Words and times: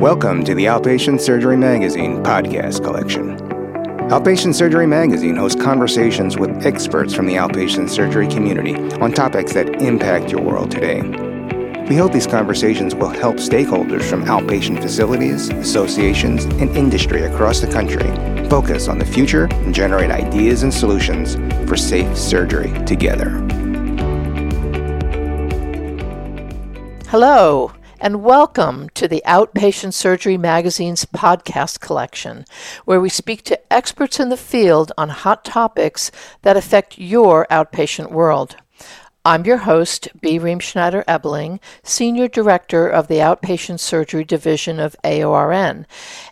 Welcome 0.00 0.44
to 0.44 0.54
the 0.54 0.66
Outpatient 0.66 1.20
Surgery 1.20 1.56
Magazine 1.56 2.22
podcast 2.22 2.84
collection. 2.84 3.36
Outpatient 4.10 4.54
Surgery 4.54 4.86
Magazine 4.86 5.34
hosts 5.34 5.60
conversations 5.60 6.38
with 6.38 6.64
experts 6.64 7.12
from 7.12 7.26
the 7.26 7.34
outpatient 7.34 7.90
surgery 7.90 8.28
community 8.28 8.76
on 9.00 9.12
topics 9.12 9.54
that 9.54 9.82
impact 9.82 10.30
your 10.30 10.40
world 10.40 10.70
today. 10.70 11.02
We 11.88 11.96
hope 11.96 12.12
these 12.12 12.28
conversations 12.28 12.94
will 12.94 13.08
help 13.08 13.38
stakeholders 13.38 14.04
from 14.04 14.24
outpatient 14.26 14.80
facilities, 14.82 15.48
associations, 15.48 16.44
and 16.44 16.70
industry 16.76 17.22
across 17.22 17.58
the 17.58 17.66
country 17.66 18.06
focus 18.48 18.86
on 18.86 19.00
the 19.00 19.04
future 19.04 19.48
and 19.50 19.74
generate 19.74 20.12
ideas 20.12 20.62
and 20.62 20.72
solutions 20.72 21.34
for 21.68 21.76
safe 21.76 22.16
surgery 22.16 22.72
together. 22.84 23.30
Hello, 27.08 27.72
and 28.00 28.22
welcome 28.22 28.88
to 28.90 29.08
the 29.08 29.22
Outpatient 29.26 29.92
Surgery 29.92 30.38
Magazine's 30.38 31.04
podcast 31.04 31.80
collection, 31.80 32.44
where 32.84 33.00
we 33.00 33.08
speak 33.08 33.42
to 33.44 33.72
experts 33.72 34.20
in 34.20 34.28
the 34.28 34.36
field 34.36 34.92
on 34.96 35.08
hot 35.08 35.44
topics 35.44 36.12
that 36.42 36.56
affect 36.56 36.98
your 36.98 37.46
outpatient 37.50 38.12
world. 38.12 38.56
I'm 39.24 39.44
your 39.44 39.58
host, 39.58 40.08
B. 40.20 40.38
Reemschneider 40.38 41.04
Ebeling, 41.06 41.60
Senior 41.82 42.28
Director 42.28 42.88
of 42.88 43.08
the 43.08 43.16
Outpatient 43.16 43.80
Surgery 43.80 44.24
Division 44.24 44.78
of 44.78 44.96
AORN, 45.04 45.84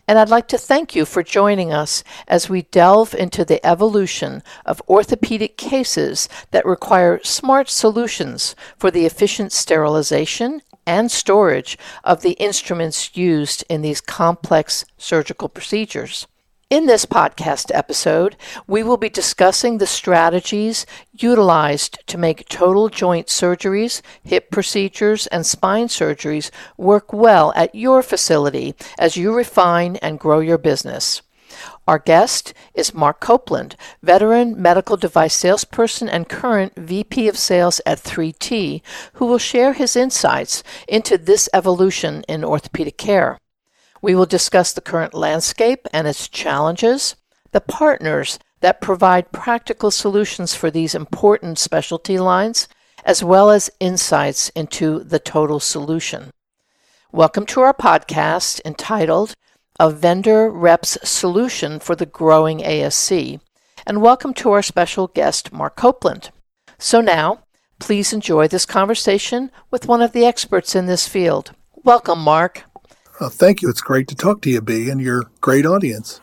and 0.08 0.18
I'd 0.18 0.30
like 0.30 0.48
to 0.48 0.58
thank 0.58 0.94
you 0.94 1.04
for 1.04 1.22
joining 1.22 1.72
us 1.72 2.04
as 2.28 2.48
we 2.48 2.62
delve 2.62 3.12
into 3.12 3.44
the 3.44 3.64
evolution 3.66 4.42
of 4.64 4.80
orthopedic 4.88 5.56
cases 5.58 6.28
that 6.52 6.64
require 6.64 7.20
smart 7.24 7.68
solutions 7.68 8.54
for 8.78 8.90
the 8.90 9.04
efficient 9.04 9.52
sterilization 9.52 10.62
and 10.86 11.10
storage 11.10 11.76
of 12.04 12.22
the 12.22 12.32
instruments 12.32 13.16
used 13.16 13.64
in 13.68 13.82
these 13.82 14.00
complex 14.00 14.84
surgical 14.96 15.48
procedures. 15.48 16.26
In 16.68 16.86
this 16.86 17.06
podcast 17.06 17.70
episode, 17.72 18.36
we 18.66 18.82
will 18.82 18.96
be 18.96 19.08
discussing 19.08 19.78
the 19.78 19.86
strategies 19.86 20.84
utilized 21.12 21.98
to 22.08 22.18
make 22.18 22.48
total 22.48 22.88
joint 22.88 23.28
surgeries, 23.28 24.02
hip 24.24 24.50
procedures, 24.50 25.28
and 25.28 25.46
spine 25.46 25.86
surgeries 25.86 26.50
work 26.76 27.12
well 27.12 27.52
at 27.54 27.72
your 27.72 28.02
facility 28.02 28.74
as 28.98 29.16
you 29.16 29.32
refine 29.32 29.94
and 30.02 30.18
grow 30.18 30.40
your 30.40 30.58
business. 30.58 31.22
Our 31.86 32.00
guest 32.00 32.52
is 32.74 32.92
Mark 32.92 33.20
Copeland, 33.20 33.76
veteran 34.02 34.60
medical 34.60 34.96
device 34.96 35.34
salesperson 35.34 36.08
and 36.08 36.28
current 36.28 36.74
VP 36.74 37.28
of 37.28 37.38
Sales 37.38 37.80
at 37.86 38.00
3T, 38.02 38.82
who 39.14 39.26
will 39.26 39.38
share 39.38 39.72
his 39.72 39.94
insights 39.94 40.64
into 40.88 41.16
this 41.16 41.48
evolution 41.54 42.24
in 42.28 42.42
orthopedic 42.42 42.98
care. 42.98 43.38
We 44.02 44.16
will 44.16 44.26
discuss 44.26 44.72
the 44.72 44.80
current 44.80 45.14
landscape 45.14 45.86
and 45.92 46.08
its 46.08 46.28
challenges, 46.28 47.14
the 47.52 47.60
partners 47.60 48.40
that 48.62 48.80
provide 48.80 49.30
practical 49.30 49.92
solutions 49.92 50.56
for 50.56 50.72
these 50.72 50.92
important 50.92 51.56
specialty 51.56 52.18
lines, 52.18 52.66
as 53.04 53.22
well 53.22 53.48
as 53.48 53.70
insights 53.78 54.48
into 54.56 55.04
the 55.04 55.20
total 55.20 55.60
solution. 55.60 56.32
Welcome 57.12 57.46
to 57.46 57.60
our 57.60 57.72
podcast 57.72 58.60
entitled 58.64 59.36
a 59.78 59.90
vendor 59.90 60.50
rep's 60.50 60.98
solution 61.08 61.78
for 61.78 61.94
the 61.94 62.06
growing 62.06 62.60
ASC. 62.60 63.40
And 63.86 64.02
welcome 64.02 64.34
to 64.34 64.50
our 64.52 64.62
special 64.62 65.08
guest, 65.08 65.52
Mark 65.52 65.76
Copeland. 65.76 66.30
So 66.78 67.00
now, 67.00 67.40
please 67.78 68.12
enjoy 68.12 68.48
this 68.48 68.66
conversation 68.66 69.50
with 69.70 69.86
one 69.86 70.02
of 70.02 70.12
the 70.12 70.24
experts 70.24 70.74
in 70.74 70.86
this 70.86 71.06
field. 71.06 71.52
Welcome, 71.84 72.20
Mark. 72.20 72.64
Thank 73.20 73.62
you. 73.62 73.68
It's 73.68 73.80
great 73.80 74.08
to 74.08 74.14
talk 74.14 74.42
to 74.42 74.50
you, 74.50 74.60
B, 74.60 74.90
and 74.90 75.00
your 75.00 75.30
great 75.40 75.64
audience. 75.64 76.20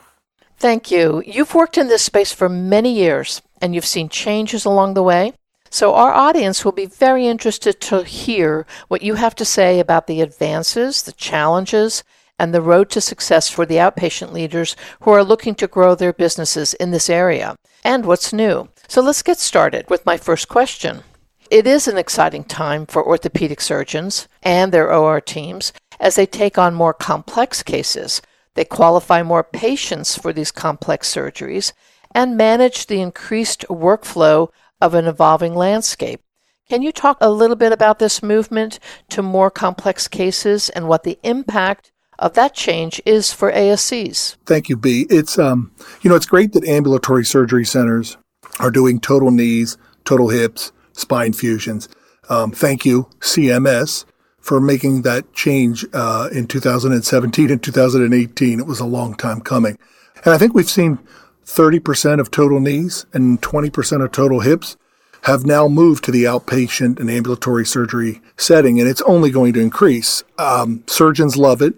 Thank 0.58 0.92
you. 0.92 1.24
You've 1.26 1.56
worked 1.56 1.78
in 1.78 1.88
this 1.88 2.04
space 2.04 2.32
for 2.32 2.50
many 2.50 2.94
years, 2.94 3.42
and 3.62 3.74
you've 3.74 3.86
seen 3.86 4.10
changes 4.10 4.66
along 4.66 4.94
the 4.94 5.04
way. 5.04 5.34
So, 5.70 5.96
our 5.96 6.14
audience 6.14 6.64
will 6.64 6.72
be 6.72 6.86
very 6.86 7.26
interested 7.26 7.82
to 7.82 8.04
hear 8.04 8.68
what 8.90 9.02
you 9.02 9.16
have 9.16 9.34
to 9.36 9.46
say 9.46 9.80
about 9.80 10.06
the 10.06 10.22
advances, 10.22 11.02
the 11.02 11.12
challenges, 11.14 12.04
and 12.40 12.54
the 12.54 12.62
road 12.62 12.90
to 12.90 13.02
success 13.02 13.50
for 13.50 13.66
the 13.66 13.76
outpatient 13.76 14.32
leaders 14.32 14.76
who 15.02 15.12
are 15.12 15.24
looking 15.24 15.56
to 15.56 15.68
grow 15.68 15.96
their 15.96 16.14
businesses 16.14 16.74
in 16.76 16.92
this 16.92 17.10
area, 17.10 17.56
and 17.84 18.06
what's 18.06 18.34
new. 18.34 18.70
So 18.88 19.02
let's 19.02 19.22
get 19.22 19.38
started 19.38 19.90
with 19.90 20.06
my 20.06 20.18
first 20.18 20.48
question. 20.48 21.04
It 21.50 21.68
is 21.68 21.88
an 21.88 21.98
exciting 21.98 22.44
time 22.44 22.86
for 22.86 23.06
orthopedic 23.06 23.62
surgeons 23.62 24.28
and 24.42 24.72
their 24.72 24.92
OR 24.92 25.22
teams 25.22 25.72
as 26.00 26.16
they 26.16 26.26
take 26.26 26.58
on 26.58 26.74
more 26.74 26.94
complex 26.94 27.62
cases. 27.62 28.22
They 28.56 28.66
qualify 28.66 29.24
more 29.24 29.44
patients 29.44 30.18
for 30.18 30.34
these 30.34 30.52
complex 30.52 31.14
surgeries 31.14 31.74
and 32.14 32.38
manage 32.38 32.88
the 32.88 33.02
increased 33.02 33.66
workflow 33.70 34.50
of 34.82 34.94
an 34.94 35.06
evolving 35.08 35.56
landscape. 35.56 36.22
Can 36.70 36.82
you 36.82 36.92
talk 36.92 37.18
a 37.22 37.30
little 37.30 37.56
bit 37.56 37.72
about 37.72 38.00
this 38.00 38.24
movement 38.24 38.80
to 39.10 39.22
more 39.22 39.52
complex 39.52 40.08
cases 40.08 40.70
and 40.70 40.88
what 40.88 41.04
the 41.04 41.20
impact 41.24 41.93
of 42.24 42.34
that 42.36 42.56
change 42.56 43.02
is 43.06 43.34
for 43.34 43.52
ASCs. 43.52 44.38
Thank 44.46 44.70
you, 44.70 44.78
B. 44.78 45.06
It's 45.10 45.38
um, 45.38 45.72
you 46.02 46.10
know, 46.10 46.16
it's 46.16 46.26
great 46.26 46.54
that 46.54 46.66
ambulatory 46.66 47.26
surgery 47.26 47.66
centers 47.66 48.18
are 48.60 48.72
doing 48.72 49.00
total 49.00 49.30
knees, 49.30 49.78
total 50.06 50.30
hips, 50.30 50.72
spine 50.94 51.34
fusions. 51.34 51.90
Um, 52.30 52.52
thank 52.52 52.86
you, 52.86 53.10
CMS, 53.20 54.06
for 54.40 54.62
making 54.62 55.02
that 55.02 55.34
change 55.34 55.86
uh, 55.94 56.30
in 56.32 56.48
2017 56.48 57.52
and 57.52 57.62
2018. 57.62 58.60
It 58.60 58.66
was 58.66 58.80
a 58.80 58.86
long 58.86 59.16
time 59.16 59.42
coming, 59.42 59.78
and 60.24 60.34
I 60.34 60.38
think 60.38 60.54
we've 60.54 60.70
seen 60.70 61.00
30% 61.46 62.22
of 62.22 62.32
total 62.32 62.62
knees 62.62 63.06
and 63.12 63.42
20% 63.42 64.04
of 64.04 64.12
total 64.14 64.40
hips 64.40 64.78
have 65.24 65.46
now 65.46 65.68
moved 65.68 66.06
to 66.06 66.12
the 66.12 66.24
outpatient 66.24 67.00
and 67.00 67.10
ambulatory 67.10 67.66
surgery 67.66 68.22
setting, 68.38 68.80
and 68.80 68.90
it's 68.90 69.02
only 69.02 69.30
going 69.30 69.52
to 69.54 69.60
increase. 69.60 70.24
Um, 70.38 70.84
surgeons 70.88 71.36
love 71.36 71.62
it 71.62 71.76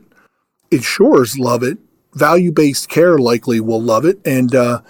insurers 0.76 1.38
love 1.38 1.64
it. 1.64 1.78
Value 2.14 2.52
based 2.52 2.90
care 2.90 3.18
likely 3.18 3.60
will 3.60 3.82
love 3.82 4.06
it. 4.06 4.20
And 4.26 4.54
uh, 4.54 4.82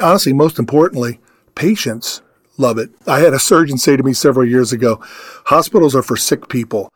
honestly, 0.00 0.32
most 0.32 0.58
importantly, 0.58 1.20
patients 1.54 2.22
love 2.58 2.78
it. 2.78 2.90
I 3.06 3.20
had 3.20 3.32
a 3.32 3.38
surgeon 3.38 3.78
say 3.78 3.96
to 3.96 4.02
me 4.02 4.12
several 4.12 4.46
years 4.46 4.72
ago 4.72 5.00
hospitals 5.46 5.94
are 5.94 6.02
for 6.02 6.16
sick 6.16 6.48
people, 6.48 6.92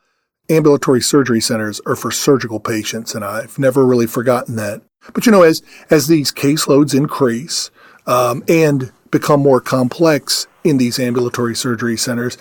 ambulatory 0.49 1.01
surgery 1.01 1.41
centers 1.41 1.81
are 1.87 1.97
for 1.97 2.11
surgical 2.11 2.61
patients. 2.61 3.15
And 3.15 3.25
I've 3.25 3.59
never 3.59 3.85
really 3.85 4.07
forgotten 4.07 4.57
that. 4.57 4.83
But 5.13 5.27
you 5.27 5.33
know, 5.33 5.43
as, 5.43 5.63
as 5.91 6.09
these 6.09 6.33
caseloads 6.33 6.95
increase 6.95 7.71
um, 8.07 8.43
and 8.49 8.93
become 9.11 9.41
more 9.41 9.61
complex 9.61 10.47
in 10.65 10.79
these 10.79 10.99
ambulatory 10.99 11.55
surgery 11.55 11.97
centers, 11.97 12.39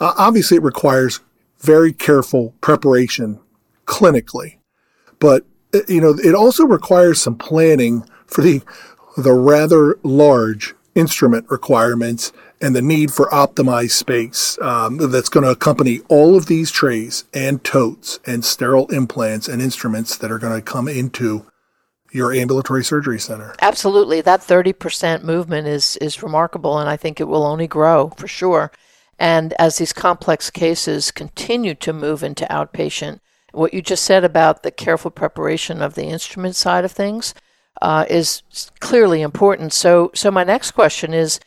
uh, 0.00 0.12
obviously 0.16 0.56
it 0.56 0.62
requires 0.62 1.20
very 1.60 1.92
careful 1.92 2.54
preparation 2.60 3.40
clinically 3.86 4.56
but 5.18 5.44
uh, 5.74 5.80
you 5.88 6.00
know, 6.00 6.16
it 6.22 6.34
also 6.34 6.64
requires 6.64 7.20
some 7.20 7.36
planning 7.36 8.08
for 8.26 8.42
the 8.42 8.62
the 9.16 9.32
rather 9.32 9.98
large 10.02 10.74
instrument 10.94 11.48
requirements 11.50 12.32
and 12.60 12.74
the 12.74 12.82
need 12.82 13.12
for 13.12 13.28
optimized 13.30 13.90
space 13.90 14.58
um, 14.60 14.96
that's 15.10 15.28
going 15.28 15.44
to 15.44 15.50
accompany 15.50 16.00
all 16.08 16.36
of 16.36 16.46
these 16.46 16.70
trays 16.70 17.24
and 17.34 17.62
totes 17.64 18.20
and 18.26 18.44
sterile 18.44 18.86
implants 18.88 19.48
and 19.48 19.60
instruments 19.60 20.16
that 20.16 20.30
are 20.30 20.38
going 20.38 20.54
to 20.54 20.62
come 20.62 20.88
into 20.88 21.44
your 22.12 22.32
ambulatory 22.32 22.84
surgery 22.84 23.18
center. 23.18 23.54
Absolutely, 23.60 24.20
that 24.20 24.42
thirty 24.42 24.72
percent 24.72 25.24
movement 25.24 25.66
is 25.66 25.96
is 25.96 26.22
remarkable, 26.22 26.78
and 26.78 26.88
I 26.88 26.96
think 26.96 27.20
it 27.20 27.28
will 27.28 27.44
only 27.44 27.66
grow 27.66 28.10
for 28.16 28.28
sure. 28.28 28.70
And 29.18 29.52
as 29.58 29.78
these 29.78 29.92
complex 29.92 30.50
cases 30.50 31.10
continue 31.10 31.74
to 31.74 31.92
move 31.92 32.22
into 32.22 32.46
outpatient, 32.46 33.20
what 33.54 33.74
you 33.74 33.82
just 33.82 34.04
said 34.04 34.24
about 34.24 34.62
the 34.62 34.70
careful 34.70 35.10
preparation 35.10 35.82
of 35.82 35.94
the 35.94 36.04
instrument 36.04 36.56
side 36.56 36.84
of 36.84 36.92
things 36.92 37.34
uh, 37.82 38.04
is 38.08 38.42
clearly 38.80 39.22
important. 39.22 39.72
So, 39.72 40.10
so 40.14 40.30
my 40.30 40.44
next 40.44 40.72
question 40.72 41.12
is 41.12 41.40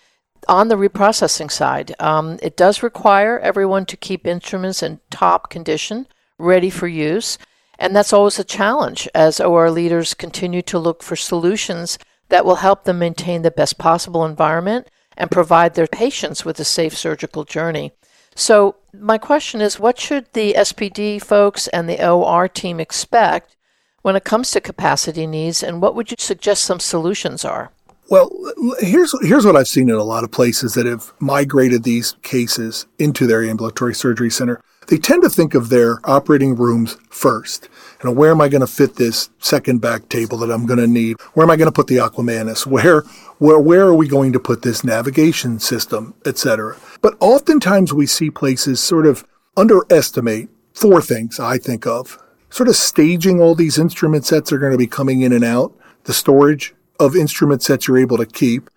on 0.47 0.67
the 0.67 0.75
reprocessing 0.75 1.51
side. 1.51 1.95
Um, 1.99 2.37
it 2.41 2.55
does 2.55 2.83
require 2.83 3.39
everyone 3.39 3.85
to 3.87 3.97
keep 3.97 4.25
instruments 4.25 4.81
in 4.81 4.99
top 5.09 5.49
condition, 5.49 6.07
ready 6.37 6.69
for 6.69 6.87
use, 6.87 7.37
and 7.79 7.95
that's 7.95 8.13
always 8.13 8.39
a 8.39 8.43
challenge 8.43 9.07
as 9.13 9.39
OR 9.39 9.69
leaders 9.69 10.13
continue 10.13 10.61
to 10.63 10.79
look 10.79 11.03
for 11.03 11.15
solutions 11.15 11.97
that 12.29 12.45
will 12.45 12.55
help 12.55 12.83
them 12.83 12.99
maintain 12.99 13.41
the 13.41 13.51
best 13.51 13.77
possible 13.77 14.25
environment 14.25 14.87
and 15.15 15.31
provide 15.31 15.73
their 15.73 15.87
patients 15.87 16.43
with 16.43 16.59
a 16.59 16.65
safe 16.65 16.95
surgical 16.95 17.43
journey. 17.43 17.91
So, 18.39 18.75
my 18.93 19.17
question 19.17 19.61
is 19.61 19.79
what 19.79 19.99
should 19.99 20.31
the 20.33 20.53
SPD 20.53 21.19
folks 21.19 21.67
and 21.69 21.89
the 21.89 22.07
OR 22.07 22.47
team 22.47 22.79
expect 22.79 23.55
when 24.03 24.15
it 24.15 24.25
comes 24.25 24.51
to 24.51 24.61
capacity 24.61 25.25
needs, 25.25 25.63
and 25.63 25.81
what 25.81 25.95
would 25.95 26.11
you 26.11 26.17
suggest 26.19 26.63
some 26.63 26.79
solutions 26.79 27.43
are? 27.43 27.71
Well, 28.09 28.31
here's 28.79 29.13
here's 29.21 29.45
what 29.45 29.57
I've 29.57 29.67
seen 29.67 29.89
in 29.89 29.95
a 29.95 30.03
lot 30.03 30.23
of 30.23 30.31
places 30.31 30.75
that 30.75 30.85
have 30.85 31.11
migrated 31.19 31.83
these 31.83 32.15
cases 32.21 32.87
into 32.97 33.27
their 33.27 33.43
ambulatory 33.43 33.93
surgery 33.93 34.29
center. 34.29 34.61
they 34.87 34.97
tend 34.97 35.21
to 35.23 35.29
think 35.29 35.53
of 35.53 35.67
their 35.67 35.99
operating 36.05 36.55
rooms 36.55 36.97
first. 37.09 37.67
You 38.01 38.09
know, 38.09 38.15
where 38.15 38.31
am 38.31 38.39
I 38.39 38.47
going 38.47 38.61
to 38.61 38.67
fit 38.67 38.95
this 38.95 39.29
second 39.39 39.81
back 39.81 40.07
table 40.07 40.37
that 40.37 40.51
I'm 40.51 40.65
going 40.65 40.79
to 40.79 40.87
need? 40.87 41.19
Where 41.33 41.43
am 41.43 41.51
I 41.51 41.57
going 41.57 41.67
to 41.67 41.73
put 41.73 41.87
the 41.87 41.97
Aquamantys? 41.97 42.65
Where, 42.65 43.01
where, 43.39 43.59
where 43.59 43.87
are 43.87 43.95
we 43.95 44.07
going 44.07 44.31
to 44.31 44.39
put 44.39 44.61
this 44.61 44.85
navigation 44.85 45.59
system, 45.59 46.13
etc. 46.25 46.77
But 47.01 47.17
oftentimes 47.19 47.93
we 47.93 48.05
see 48.05 48.29
places 48.29 48.79
sort 48.79 49.05
of 49.05 49.25
underestimate 49.57 50.47
four 50.73 51.01
things 51.01 51.39
I 51.39 51.57
think 51.57 51.85
of. 51.85 52.17
Sort 52.49 52.69
of 52.69 52.77
staging 52.77 53.41
all 53.41 53.55
these 53.55 53.77
instrument 53.77 54.25
sets 54.25 54.53
are 54.53 54.57
going 54.57 54.71
to 54.71 54.77
be 54.77 54.87
coming 54.87 55.21
in 55.21 55.33
and 55.33 55.43
out, 55.43 55.73
the 56.05 56.13
storage 56.13 56.73
of 56.99 57.15
instruments 57.15 57.67
that 57.67 57.87
you're 57.87 57.97
able 57.97 58.17
to 58.17 58.25
keep, 58.25 58.69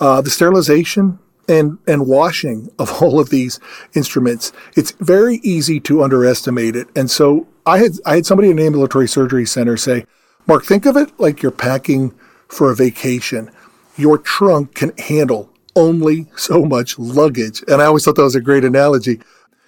uh, 0.00 0.20
the 0.20 0.30
sterilization 0.30 1.18
and, 1.48 1.78
and 1.86 2.06
washing 2.06 2.70
of 2.78 2.90
all 3.02 3.18
of 3.18 3.30
these 3.30 3.58
instruments. 3.94 4.52
It's 4.76 4.92
very 4.92 5.36
easy 5.42 5.80
to 5.80 6.02
underestimate 6.02 6.76
it. 6.76 6.88
And 6.94 7.10
so 7.10 7.46
I 7.66 7.78
had, 7.78 7.92
I 8.06 8.16
had 8.16 8.26
somebody 8.26 8.50
in 8.50 8.58
ambulatory 8.58 9.08
surgery 9.08 9.46
center 9.46 9.76
say, 9.76 10.06
Mark, 10.46 10.64
think 10.64 10.86
of 10.86 10.96
it 10.96 11.18
like 11.18 11.42
you're 11.42 11.52
packing 11.52 12.14
for 12.48 12.70
a 12.70 12.74
vacation. 12.74 13.50
Your 13.96 14.18
trunk 14.18 14.74
can 14.74 14.96
handle 14.96 15.52
only 15.76 16.26
so 16.36 16.64
much 16.64 16.98
luggage. 16.98 17.62
And 17.68 17.82
I 17.82 17.86
always 17.86 18.04
thought 18.04 18.16
that 18.16 18.22
was 18.22 18.34
a 18.34 18.40
great 18.40 18.64
analogy. 18.64 19.20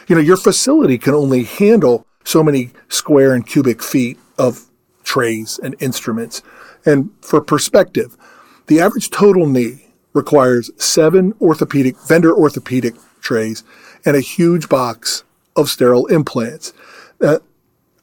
You 0.09 0.17
know, 0.17 0.23
your 0.23 0.37
facility 0.37 0.99
can 0.99 1.15
only 1.15 1.45
handle 1.45 2.07
so 2.25 2.43
many 2.43 2.71
square 2.89 3.35
and 3.35 3.47
cubic 3.47 3.83
feet 3.83 4.19
of 4.39 4.70
trays 5.11 5.59
and 5.65 5.75
instruments. 5.81 6.41
And 6.87 7.11
for 7.21 7.41
perspective, 7.41 8.17
the 8.69 8.81
average 8.81 9.11
total 9.11 9.49
knee 9.49 9.89
requires 10.13 10.71
seven 10.77 11.35
orthopedic, 11.41 11.97
vendor 12.07 12.33
orthopedic 12.33 12.95
trays 13.21 13.65
and 14.07 14.15
a 14.17 14.21
huge 14.21 14.69
box 14.69 15.25
of 15.57 15.69
sterile 15.69 16.07
implants. 16.07 16.73
Uh, 17.21 17.41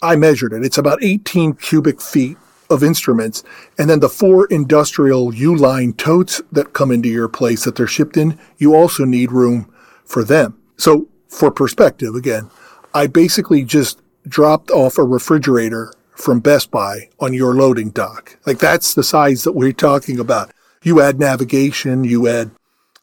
I 0.02 0.18
measured 0.18 0.52
it. 0.52 0.66
It's 0.66 0.78
about 0.78 1.02
18 1.02 1.54
cubic 1.54 2.02
feet 2.02 2.36
of 2.70 2.84
instruments. 2.84 3.42
And 3.78 3.90
then 3.90 4.02
the 4.02 4.10
four 4.10 4.46
industrial 4.48 5.34
U-line 5.34 5.94
totes 5.94 6.42
that 6.52 6.74
come 6.74 6.92
into 6.92 7.08
your 7.08 7.30
place 7.30 7.64
that 7.64 7.78
they're 7.78 7.88
shipped 7.88 8.18
in, 8.18 8.38
you 8.58 8.76
also 8.76 9.06
need 9.06 9.32
room 9.32 9.74
for 10.04 10.26
them. 10.26 10.60
So 10.76 11.08
for 11.30 11.52
perspective, 11.52 12.16
again, 12.16 12.50
I 12.94 13.08
basically 13.08 13.64
just 13.64 14.02
dropped 14.28 14.72
off 14.72 14.98
a 14.98 15.06
refrigerator 15.06 15.94
from 16.18 16.40
Best 16.40 16.72
Buy 16.72 17.10
on 17.20 17.34
your 17.34 17.54
loading 17.54 17.92
dock. 17.92 18.38
Like 18.46 18.60
that's 18.60 18.94
the 18.94 19.04
size 19.04 19.44
that 19.44 19.54
we're 19.54 19.72
talking 19.72 20.20
about. 20.20 20.52
You 20.84 21.02
add 21.02 21.20
navigation, 21.20 22.04
you 22.04 22.28
add 22.28 22.52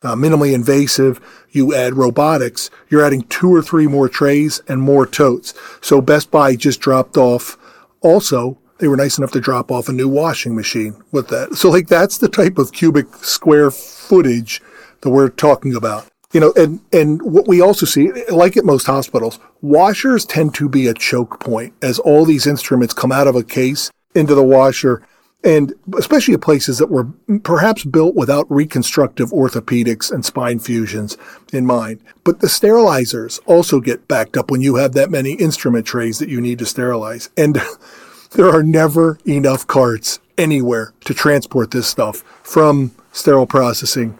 uh, 0.02 0.14
minimally 0.14 0.52
invasive, 0.52 1.20
you 1.50 1.74
add 1.74 1.94
robotics, 1.94 2.70
you're 2.90 3.04
adding 3.04 3.22
two 3.22 3.54
or 3.54 3.62
three 3.62 3.86
more 3.86 4.08
trays 4.08 4.60
and 4.68 4.80
more 4.80 5.06
totes. 5.06 5.54
So 5.80 6.00
Best 6.00 6.30
Buy 6.30 6.56
just 6.56 6.80
dropped 6.80 7.16
off 7.16 7.56
also 8.00 8.58
they 8.78 8.88
were 8.88 8.96
nice 8.96 9.18
enough 9.18 9.30
to 9.32 9.40
drop 9.40 9.70
off 9.70 9.88
a 9.88 9.92
new 9.92 10.08
washing 10.08 10.54
machine 10.54 11.02
with 11.12 11.28
that. 11.28 11.54
So 11.54 11.70
like 11.70 11.88
that's 11.88 12.18
the 12.18 12.28
type 12.28 12.58
of 12.58 12.72
cubic 12.72 13.06
square 13.16 13.70
footage 13.70 14.60
that 15.00 15.10
we're 15.10 15.28
talking 15.28 15.74
about. 15.74 16.08
You 16.34 16.40
know, 16.40 16.52
and, 16.56 16.80
and 16.92 17.22
what 17.22 17.46
we 17.46 17.60
also 17.60 17.86
see, 17.86 18.10
like 18.28 18.56
at 18.56 18.64
most 18.64 18.86
hospitals, 18.86 19.38
washers 19.62 20.26
tend 20.26 20.52
to 20.56 20.68
be 20.68 20.88
a 20.88 20.94
choke 20.94 21.38
point 21.38 21.74
as 21.80 22.00
all 22.00 22.24
these 22.24 22.44
instruments 22.44 22.92
come 22.92 23.12
out 23.12 23.28
of 23.28 23.36
a 23.36 23.44
case 23.44 23.92
into 24.16 24.34
the 24.34 24.42
washer. 24.42 25.06
And 25.44 25.74
especially 25.96 26.34
at 26.34 26.40
places 26.40 26.78
that 26.78 26.90
were 26.90 27.04
perhaps 27.44 27.84
built 27.84 28.16
without 28.16 28.50
reconstructive 28.50 29.30
orthopedics 29.30 30.10
and 30.10 30.24
spine 30.24 30.58
fusions 30.58 31.16
in 31.52 31.66
mind. 31.66 32.00
But 32.24 32.40
the 32.40 32.48
sterilizers 32.48 33.38
also 33.46 33.80
get 33.80 34.08
backed 34.08 34.36
up 34.36 34.50
when 34.50 34.60
you 34.60 34.74
have 34.74 34.94
that 34.94 35.12
many 35.12 35.34
instrument 35.34 35.86
trays 35.86 36.18
that 36.18 36.30
you 36.30 36.40
need 36.40 36.58
to 36.58 36.66
sterilize. 36.66 37.30
And 37.36 37.60
there 38.32 38.48
are 38.48 38.64
never 38.64 39.20
enough 39.24 39.68
carts 39.68 40.18
anywhere 40.36 40.94
to 41.04 41.14
transport 41.14 41.70
this 41.70 41.86
stuff 41.86 42.24
from 42.42 42.90
sterile 43.12 43.46
processing 43.46 44.18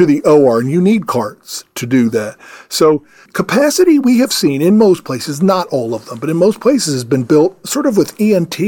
to 0.00 0.06
the 0.06 0.22
OR, 0.22 0.60
and 0.60 0.70
you 0.70 0.80
need 0.80 1.06
carts 1.06 1.62
to 1.74 1.84
do 1.84 2.08
that. 2.08 2.38
So 2.70 3.04
capacity 3.34 3.98
we 3.98 4.16
have 4.20 4.32
seen 4.32 4.62
in 4.62 4.78
most 4.78 5.04
places, 5.04 5.42
not 5.42 5.66
all 5.68 5.94
of 5.94 6.06
them, 6.06 6.18
but 6.18 6.30
in 6.30 6.38
most 6.38 6.58
places 6.58 6.94
has 6.94 7.04
been 7.04 7.22
built 7.22 7.66
sort 7.66 7.84
of 7.84 7.98
with 7.98 8.18
ENT 8.18 8.58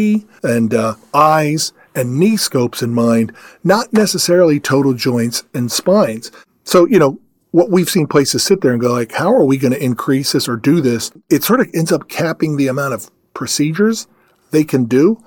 and 0.42 0.74
uh, 0.74 0.94
eyes 1.14 1.72
and 1.94 2.18
knee 2.18 2.36
scopes 2.36 2.82
in 2.82 2.92
mind, 2.92 3.32
not 3.64 3.90
necessarily 3.94 4.60
total 4.60 4.92
joints 4.92 5.42
and 5.54 5.72
spines. 5.72 6.30
So, 6.64 6.86
you 6.86 6.98
know, 6.98 7.18
what 7.52 7.70
we've 7.70 7.88
seen 7.88 8.06
places 8.06 8.42
sit 8.42 8.60
there 8.60 8.72
and 8.72 8.80
go 8.80 8.92
like, 8.92 9.12
how 9.12 9.34
are 9.34 9.44
we 9.44 9.56
going 9.56 9.72
to 9.72 9.82
increase 9.82 10.32
this 10.32 10.46
or 10.46 10.56
do 10.56 10.82
this? 10.82 11.10
It 11.30 11.44
sort 11.44 11.60
of 11.60 11.70
ends 11.72 11.92
up 11.92 12.10
capping 12.10 12.58
the 12.58 12.68
amount 12.68 12.92
of 12.92 13.10
procedures 13.32 14.06
they 14.50 14.64
can 14.64 14.84
do, 14.84 15.18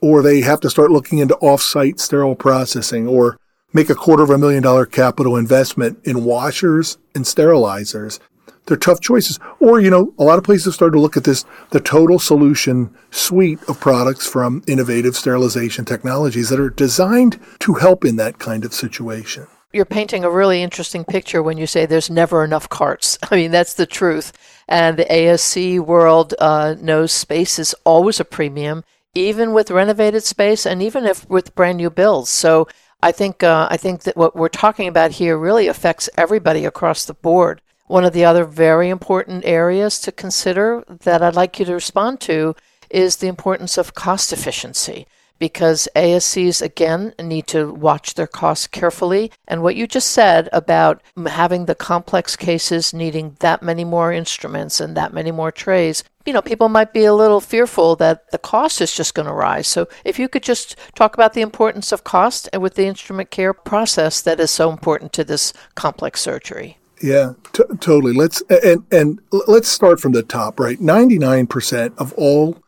or 0.00 0.22
they 0.22 0.40
have 0.40 0.58
to 0.62 0.70
start 0.70 0.90
looking 0.90 1.18
into 1.18 1.36
off-site 1.36 2.00
sterile 2.00 2.34
processing 2.34 3.06
or 3.06 3.38
make 3.76 3.90
a 3.90 3.94
quarter 3.94 4.22
of 4.22 4.30
a 4.30 4.38
million 4.38 4.62
dollar 4.62 4.86
capital 4.86 5.36
investment 5.36 5.98
in 6.04 6.24
washers 6.24 6.96
and 7.14 7.24
sterilizers. 7.24 8.18
They're 8.64 8.76
tough 8.76 9.00
choices. 9.00 9.38
Or, 9.60 9.80
you 9.80 9.90
know, 9.90 10.14
a 10.18 10.24
lot 10.24 10.38
of 10.38 10.44
places 10.44 10.74
start 10.74 10.94
to 10.94 10.98
look 10.98 11.16
at 11.16 11.24
this, 11.24 11.44
the 11.70 11.78
total 11.78 12.18
solution 12.18 12.92
suite 13.10 13.62
of 13.68 13.78
products 13.78 14.26
from 14.26 14.62
innovative 14.66 15.14
sterilization 15.14 15.84
technologies 15.84 16.48
that 16.48 16.58
are 16.58 16.70
designed 16.70 17.38
to 17.60 17.74
help 17.74 18.04
in 18.04 18.16
that 18.16 18.38
kind 18.38 18.64
of 18.64 18.74
situation. 18.74 19.46
You're 19.72 19.84
painting 19.84 20.24
a 20.24 20.30
really 20.30 20.62
interesting 20.62 21.04
picture 21.04 21.42
when 21.42 21.58
you 21.58 21.66
say 21.66 21.84
there's 21.84 22.08
never 22.08 22.42
enough 22.42 22.70
carts. 22.70 23.18
I 23.30 23.36
mean, 23.36 23.50
that's 23.50 23.74
the 23.74 23.86
truth. 23.86 24.32
And 24.66 24.96
the 24.96 25.04
ASC 25.04 25.78
world 25.80 26.34
uh, 26.38 26.76
knows 26.80 27.12
space 27.12 27.58
is 27.58 27.74
always 27.84 28.18
a 28.18 28.24
premium, 28.24 28.84
even 29.14 29.52
with 29.52 29.70
renovated 29.70 30.24
space 30.24 30.64
and 30.66 30.82
even 30.82 31.04
if 31.04 31.28
with 31.28 31.54
brand 31.54 31.76
new 31.76 31.90
builds. 31.90 32.30
So 32.30 32.66
I 33.02 33.12
think 33.12 33.42
uh, 33.42 33.68
I 33.70 33.76
think 33.76 34.02
that 34.02 34.16
what 34.16 34.34
we're 34.34 34.48
talking 34.48 34.88
about 34.88 35.12
here 35.12 35.36
really 35.36 35.68
affects 35.68 36.08
everybody 36.16 36.64
across 36.64 37.04
the 37.04 37.14
board. 37.14 37.60
One 37.86 38.04
of 38.04 38.12
the 38.12 38.24
other 38.24 38.44
very 38.44 38.88
important 38.88 39.44
areas 39.44 40.00
to 40.00 40.12
consider 40.12 40.82
that 40.88 41.22
I'd 41.22 41.36
like 41.36 41.58
you 41.58 41.64
to 41.66 41.74
respond 41.74 42.20
to 42.22 42.56
is 42.90 43.16
the 43.16 43.28
importance 43.28 43.78
of 43.78 43.94
cost 43.94 44.32
efficiency 44.32 45.06
because 45.38 45.88
ASCs 45.94 46.62
again 46.62 47.14
need 47.22 47.46
to 47.48 47.72
watch 47.72 48.14
their 48.14 48.26
costs 48.26 48.66
carefully. 48.66 49.30
And 49.46 49.62
what 49.62 49.76
you 49.76 49.86
just 49.86 50.10
said 50.10 50.48
about 50.52 51.02
having 51.26 51.66
the 51.66 51.74
complex 51.74 52.36
cases 52.36 52.94
needing 52.94 53.36
that 53.40 53.62
many 53.62 53.84
more 53.84 54.12
instruments 54.12 54.80
and 54.80 54.96
that 54.96 55.12
many 55.12 55.30
more 55.30 55.52
trays 55.52 56.04
you 56.26 56.32
know, 56.32 56.42
people 56.42 56.68
might 56.68 56.92
be 56.92 57.04
a 57.04 57.14
little 57.14 57.40
fearful 57.40 57.94
that 57.96 58.30
the 58.32 58.38
cost 58.38 58.80
is 58.80 58.94
just 58.94 59.14
going 59.14 59.28
to 59.28 59.32
rise. 59.32 59.68
So 59.68 59.86
if 60.04 60.18
you 60.18 60.28
could 60.28 60.42
just 60.42 60.76
talk 60.96 61.14
about 61.14 61.34
the 61.34 61.40
importance 61.40 61.92
of 61.92 62.02
cost 62.02 62.48
and 62.52 62.60
with 62.60 62.74
the 62.74 62.86
instrument 62.86 63.30
care 63.30 63.54
process 63.54 64.20
that 64.22 64.40
is 64.40 64.50
so 64.50 64.70
important 64.70 65.12
to 65.14 65.24
this 65.24 65.52
complex 65.76 66.20
surgery. 66.20 66.78
Yeah, 67.00 67.34
t- 67.52 67.62
totally. 67.80 68.12
Let's 68.12 68.42
and 68.48 68.84
and 68.90 69.20
let's 69.30 69.68
start 69.68 70.00
from 70.00 70.12
the 70.12 70.22
top, 70.22 70.58
right? 70.58 70.78
99% 70.80 71.96
of 71.98 72.12
all 72.14 72.58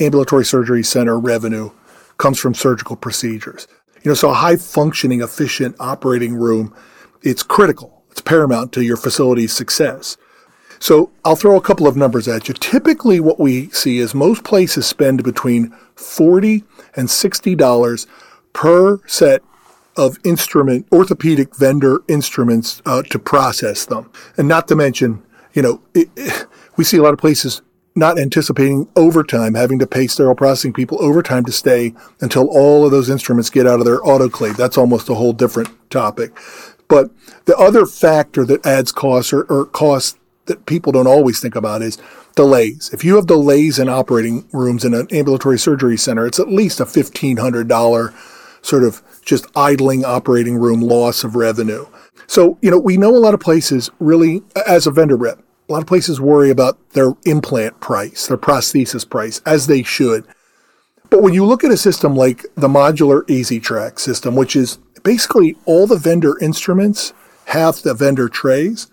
ambulatory 0.00 0.44
surgery 0.44 0.82
center 0.82 1.18
revenue 1.18 1.70
comes 2.18 2.38
from 2.38 2.54
surgical 2.54 2.96
procedures. 2.96 3.66
You 4.02 4.10
know, 4.10 4.14
so 4.14 4.30
a 4.30 4.34
high 4.34 4.56
functioning, 4.56 5.22
efficient 5.22 5.76
operating 5.80 6.34
room, 6.34 6.74
it's 7.22 7.42
critical. 7.42 8.04
It's 8.10 8.20
paramount 8.20 8.72
to 8.72 8.82
your 8.82 8.96
facility's 8.96 9.52
success. 9.52 10.16
So 10.78 11.10
I'll 11.24 11.36
throw 11.36 11.56
a 11.56 11.62
couple 11.62 11.86
of 11.86 11.96
numbers 11.96 12.28
at 12.28 12.46
you. 12.46 12.54
Typically, 12.54 13.18
what 13.18 13.40
we 13.40 13.70
see 13.70 13.98
is 13.98 14.14
most 14.14 14.44
places 14.44 14.86
spend 14.86 15.24
between 15.24 15.74
40 15.96 16.62
and 16.94 17.08
$60 17.08 18.06
per 18.52 19.00
set 19.06 19.42
of 19.96 20.18
instrument, 20.24 20.86
orthopedic 20.92 21.56
vendor 21.56 22.02
instruments 22.08 22.82
uh, 22.84 23.02
to 23.02 23.18
process 23.18 23.86
them. 23.86 24.10
And 24.36 24.48
not 24.48 24.68
to 24.68 24.76
mention, 24.76 25.22
you 25.54 25.62
know, 25.62 25.82
it, 25.94 26.10
it, 26.16 26.46
we 26.76 26.84
see 26.84 26.98
a 26.98 27.02
lot 27.02 27.14
of 27.14 27.18
places 27.18 27.62
not 27.94 28.18
anticipating 28.18 28.88
overtime, 28.96 29.54
having 29.54 29.78
to 29.78 29.86
pay 29.86 30.06
sterile 30.06 30.34
processing 30.34 30.72
people 30.72 31.02
overtime 31.02 31.44
to 31.44 31.52
stay 31.52 31.94
until 32.20 32.48
all 32.48 32.84
of 32.84 32.90
those 32.90 33.08
instruments 33.08 33.50
get 33.50 33.66
out 33.66 33.78
of 33.78 33.86
their 33.86 34.00
autoclave. 34.00 34.56
That's 34.56 34.78
almost 34.78 35.08
a 35.08 35.14
whole 35.14 35.32
different 35.32 35.68
topic. 35.90 36.36
But 36.88 37.10
the 37.44 37.56
other 37.56 37.86
factor 37.86 38.44
that 38.46 38.66
adds 38.66 38.92
costs 38.92 39.32
or, 39.32 39.42
or 39.44 39.66
costs 39.66 40.18
that 40.46 40.66
people 40.66 40.92
don't 40.92 41.06
always 41.06 41.40
think 41.40 41.56
about 41.56 41.82
is 41.82 41.98
delays. 42.34 42.90
If 42.92 43.04
you 43.04 43.16
have 43.16 43.26
delays 43.26 43.78
in 43.78 43.88
operating 43.88 44.46
rooms 44.52 44.84
in 44.84 44.92
an 44.92 45.06
ambulatory 45.10 45.58
surgery 45.58 45.96
center, 45.96 46.26
it's 46.26 46.40
at 46.40 46.48
least 46.48 46.80
a 46.80 46.84
$1,500 46.84 48.14
sort 48.62 48.82
of 48.82 49.02
just 49.24 49.46
idling 49.54 50.04
operating 50.04 50.56
room 50.56 50.80
loss 50.80 51.24
of 51.24 51.36
revenue. 51.36 51.86
So, 52.26 52.58
you 52.60 52.70
know, 52.70 52.78
we 52.78 52.96
know 52.96 53.14
a 53.14 53.18
lot 53.18 53.34
of 53.34 53.40
places 53.40 53.90
really, 54.00 54.42
as 54.66 54.86
a 54.86 54.90
vendor 54.90 55.16
rep, 55.16 55.43
a 55.68 55.72
lot 55.72 55.82
of 55.82 55.86
places 55.86 56.20
worry 56.20 56.50
about 56.50 56.90
their 56.90 57.14
implant 57.24 57.80
price, 57.80 58.26
their 58.26 58.36
prosthesis 58.36 59.08
price, 59.08 59.40
as 59.46 59.66
they 59.66 59.82
should. 59.82 60.26
But 61.10 61.22
when 61.22 61.34
you 61.34 61.44
look 61.44 61.64
at 61.64 61.70
a 61.70 61.76
system 61.76 62.16
like 62.16 62.44
the 62.54 62.68
modular 62.68 63.28
EZ-Track 63.30 63.98
system, 63.98 64.36
which 64.36 64.56
is 64.56 64.78
basically 65.02 65.56
all 65.64 65.86
the 65.86 65.96
vendor 65.96 66.38
instruments 66.40 67.12
have 67.46 67.82
the 67.82 67.94
vendor 67.94 68.28
trays, 68.28 68.90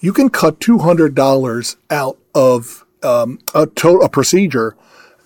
you 0.00 0.12
can 0.12 0.30
cut 0.30 0.60
$200 0.60 1.76
out 1.90 2.18
of 2.34 2.84
um, 3.02 3.38
a, 3.54 3.66
to- 3.66 4.00
a 4.02 4.08
procedure 4.08 4.76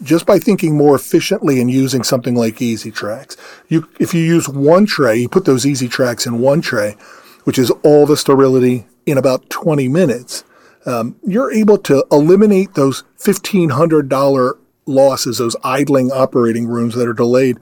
just 0.03 0.27
by 0.27 0.39
thinking 0.39 0.77
more 0.77 0.95
efficiently 0.95 1.61
and 1.61 1.71
using 1.71 2.03
something 2.03 2.35
like 2.35 2.61
EZ-Tracks. 2.61 3.37
You, 3.69 3.89
if 3.99 4.13
you 4.13 4.21
use 4.21 4.49
one 4.49 4.85
tray, 4.87 5.17
you 5.17 5.29
put 5.29 5.45
those 5.45 5.65
EZ-Tracks 5.65 6.27
in 6.27 6.41
one 6.41 6.61
tray, 6.61 6.97
which 7.45 7.59
is 7.59 7.71
all 7.83 8.05
the 8.05 8.17
sterility 8.17 8.87
in 9.07 9.17
about 9.17 9.49
20 9.49 9.89
minutes. 9.89 10.45
Um, 10.87 11.17
you're 11.27 11.53
able 11.53 11.79
to 11.79 12.07
eliminate 12.13 12.75
those 12.75 13.03
$1,500 13.19 14.59
losses, 14.87 15.39
those 15.39 15.57
idling 15.65 16.13
operating 16.13 16.67
rooms 16.67 16.95
that 16.95 17.09
are 17.09 17.13
delayed, 17.13 17.59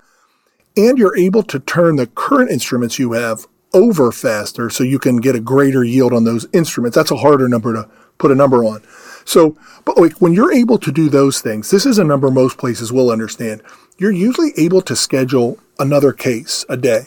and 0.77 0.99
you're 0.99 1.17
able 1.17 1.43
to 1.45 1.59
turn 1.59 1.97
the 1.97 2.07
current 2.07 2.51
instruments 2.51 2.99
you 2.99 3.13
have 3.13 3.47
over 3.73 4.13
faster 4.13 4.71
so 4.71 4.85
you 4.85 4.99
can 4.99 5.17
get 5.17 5.35
a 5.35 5.41
greater 5.41 5.83
yield 5.83 6.13
on 6.13 6.25
those 6.25 6.47
instruments. 6.53 6.95
That's 6.95 7.11
a 7.11 7.17
harder 7.17 7.49
number 7.49 7.73
to 7.73 7.89
put 8.19 8.31
a 8.31 8.35
number 8.35 8.65
on. 8.65 8.83
So, 9.25 9.57
but 9.85 9.97
like 9.97 10.21
when 10.21 10.35
you're 10.35 10.53
able 10.53 10.79
to 10.79 10.93
do 10.93 11.09
those 11.09 11.41
things, 11.41 11.71
this 11.71 11.87
is 11.87 11.99
a 11.99 12.05
number 12.05 12.31
most 12.31 12.59
places 12.59 12.93
will 12.93 13.11
understand. 13.11 13.63
You're 13.99 14.13
usually 14.13 14.53
able 14.57 14.83
to 14.83 14.95
schedule 14.95 15.59
another 15.79 16.13
case 16.13 16.65
a 16.69 16.77
day. 16.77 17.07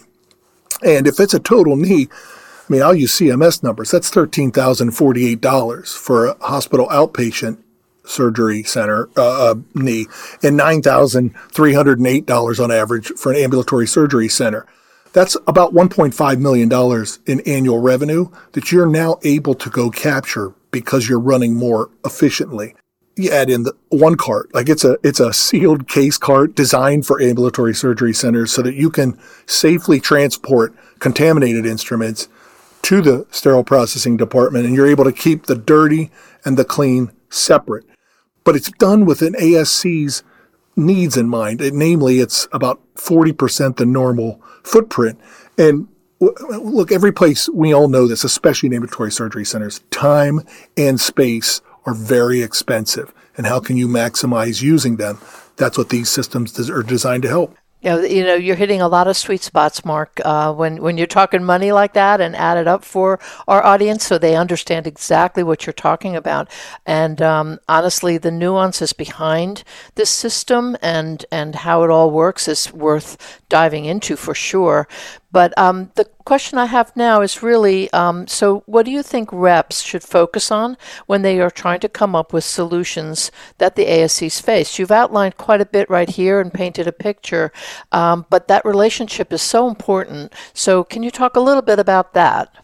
And 0.83 1.07
if 1.07 1.19
it's 1.19 1.33
a 1.33 1.39
total 1.39 1.75
knee, 1.75 2.07
I 2.67 2.73
mean, 2.73 2.81
I'll 2.81 2.95
use 2.95 3.13
CMS 3.13 3.63
numbers. 3.63 3.91
That's 3.91 4.11
$13,048 4.11 5.97
for 5.97 6.25
a 6.25 6.33
hospital 6.45 6.87
outpatient 6.87 7.59
surgery 8.03 8.63
center 8.63 9.09
uh, 9.17 9.51
uh 9.51 9.55
knee 9.75 10.07
and 10.41 10.57
$9,308 10.57 12.63
on 12.63 12.71
average 12.71 13.07
for 13.17 13.33
an 13.33 13.37
ambulatory 13.37 13.85
surgery 13.85 14.29
center. 14.29 14.65
That's 15.11 15.35
about 15.45 15.73
$1.5 15.73 16.39
million 16.39 16.71
in 17.25 17.41
annual 17.41 17.79
revenue 17.79 18.29
that 18.53 18.71
you're 18.71 18.85
now 18.85 19.19
able 19.23 19.55
to 19.55 19.69
go 19.69 19.89
capture 19.89 20.53
because 20.71 21.09
you're 21.09 21.19
running 21.19 21.55
more 21.55 21.89
efficiently. 22.05 22.75
You 23.15 23.31
add 23.31 23.49
in 23.49 23.63
the 23.63 23.73
one 23.89 24.15
cart, 24.15 24.53
like 24.53 24.69
it's 24.69 24.85
a, 24.85 24.97
it's 25.03 25.19
a 25.19 25.33
sealed 25.33 25.89
case 25.89 26.17
cart 26.17 26.55
designed 26.55 27.05
for 27.07 27.21
ambulatory 27.21 27.73
surgery 27.73 28.13
centers 28.13 28.51
so 28.51 28.61
that 28.61 28.75
you 28.75 28.91
can 28.91 29.19
safely 29.47 29.99
transport 29.99 30.73
contaminated 30.99 31.65
instruments 31.65 32.29
to 32.87 33.01
the 33.01 33.27
sterile 33.31 33.65
processing 33.65 34.15
department 34.15 34.65
and 34.65 34.73
you're 34.73 34.87
able 34.87 35.03
to 35.03 35.11
keep 35.11 35.45
the 35.45 35.55
dirty 35.55 36.09
and 36.45 36.55
the 36.55 36.63
clean 36.63 37.11
separate. 37.29 37.83
But 38.45 38.55
it's 38.55 38.71
done 38.71 39.03
with 39.03 39.21
an 39.21 39.33
ASC's 39.33 40.23
needs 40.77 41.17
in 41.17 41.27
mind. 41.27 41.59
It, 41.59 41.73
namely, 41.73 42.21
it's 42.21 42.47
about 42.53 42.79
40% 42.95 43.75
the 43.75 43.85
normal 43.85 44.41
footprint. 44.63 45.19
And 45.57 45.89
look, 46.21 46.93
every 46.93 47.11
place 47.11 47.49
we 47.49 47.73
all 47.73 47.89
know 47.89 48.07
this, 48.07 48.23
especially 48.23 48.67
in 48.67 48.75
ambulatory 48.75 49.11
surgery 49.11 49.43
centers, 49.43 49.79
time 49.91 50.39
and 50.77 50.97
space 50.97 51.59
are 51.85 51.93
very 51.93 52.41
expensive. 52.41 53.13
And 53.35 53.47
how 53.47 53.59
can 53.59 53.75
you 53.75 53.89
maximize 53.89 54.61
using 54.61 54.95
them? 54.95 55.19
That's 55.57 55.77
what 55.77 55.89
these 55.89 56.09
systems 56.09 56.57
are 56.69 56.83
designed 56.83 57.23
to 57.23 57.29
help. 57.29 57.53
You 57.79 57.91
know, 57.91 57.99
you 58.01 58.23
know, 58.23 58.33
you're 58.33 58.55
hitting 58.55 58.81
a 58.81 58.87
lot 58.87 59.07
of 59.07 59.15
sweet 59.15 59.43
spots, 59.43 59.85
Mark. 59.85 60.19
Uh, 60.25 60.51
when 60.51 60.81
when 60.81 60.97
you're 60.97 61.05
talking 61.05 61.43
money 61.43 61.71
like 61.71 61.93
that, 61.93 62.19
and 62.19 62.35
add 62.35 62.57
it 62.57 62.67
up 62.67 62.83
for 62.83 63.19
our 63.47 63.63
audience, 63.63 64.03
so 64.03 64.17
they 64.17 64.35
understand 64.35 64.87
exactly 64.87 65.43
what 65.43 65.67
you're 65.67 65.73
talking 65.73 66.15
about. 66.15 66.49
And 66.87 67.21
um, 67.21 67.59
honestly, 67.69 68.17
the 68.17 68.31
nuances 68.31 68.93
behind 68.93 69.63
this 69.93 70.09
system 70.09 70.75
and 70.81 71.23
and 71.31 71.53
how 71.53 71.83
it 71.83 71.91
all 71.91 72.09
works 72.09 72.47
is 72.47 72.73
worth 72.73 73.41
diving 73.47 73.85
into 73.85 74.15
for 74.15 74.33
sure. 74.33 74.87
But 75.31 75.57
um, 75.57 75.91
the 75.95 76.05
question 76.23 76.57
I 76.57 76.65
have 76.67 76.95
now 76.95 77.21
is 77.21 77.43
really 77.43 77.91
um, 77.91 78.27
so, 78.27 78.63
what 78.65 78.85
do 78.85 78.91
you 78.91 79.03
think 79.03 79.29
reps 79.31 79.81
should 79.81 80.03
focus 80.03 80.51
on 80.51 80.77
when 81.05 81.21
they 81.21 81.41
are 81.41 81.51
trying 81.51 81.81
to 81.81 81.89
come 81.89 82.15
up 82.15 82.31
with 82.31 82.45
solutions 82.45 83.29
that 83.57 83.75
the 83.75 83.85
ASCs 83.85 84.41
face? 84.41 84.79
You've 84.79 84.91
outlined 84.91 85.37
quite 85.37 85.59
a 85.59 85.65
bit 85.65 85.89
right 85.89 86.09
here 86.09 86.39
and 86.39 86.53
painted 86.53 86.87
a 86.87 86.93
picture, 86.93 87.51
um, 87.91 88.25
but 88.29 88.47
that 88.47 88.63
relationship 88.63 89.33
is 89.33 89.41
so 89.41 89.67
important. 89.67 90.33
So, 90.53 90.85
can 90.85 91.03
you 91.03 91.11
talk 91.11 91.35
a 91.35 91.41
little 91.41 91.61
bit 91.61 91.79
about 91.79 92.13
that? 92.13 92.55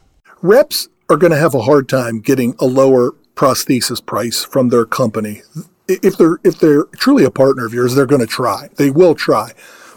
Reps 0.41 0.87
are 1.09 1.17
going 1.17 1.31
to 1.31 1.37
have 1.37 1.55
a 1.55 1.61
hard 1.61 1.89
time 1.89 2.21
getting 2.21 2.55
a 2.59 2.65
lower 2.65 3.11
prosthesis 3.35 4.03
price 4.05 4.43
from 4.43 4.69
their 4.69 4.85
company. 4.85 5.41
If 5.89 6.17
they're 6.17 6.37
if 6.45 6.59
they're 6.59 6.85
truly 6.95 7.25
a 7.25 7.31
partner 7.31 7.65
of 7.65 7.73
yours, 7.73 7.93
they're 7.93 8.05
going 8.05 8.21
to 8.21 8.27
try. 8.27 8.69
They 8.77 8.89
will 8.89 9.15
try, 9.15 9.51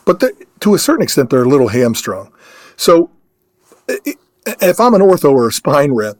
but 0.04 0.20
to 0.60 0.74
a 0.74 0.78
certain 0.78 1.02
extent, 1.02 1.30
they're 1.30 1.44
a 1.44 1.48
little 1.48 1.68
hamstrung. 1.68 2.32
So 2.76 3.10
if 3.88 4.80
I'm 4.80 4.94
an 4.94 5.00
ortho 5.00 5.32
or 5.32 5.48
a 5.48 5.52
spine 5.52 5.92
rep, 5.92 6.16